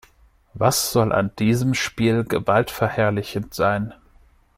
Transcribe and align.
Was 0.55 0.91
soll 0.91 1.11
an 1.13 1.29
dem 1.37 1.75
Spiel 1.75 2.23
gewaltverherrlichend 2.23 3.53
sein? 3.53 3.93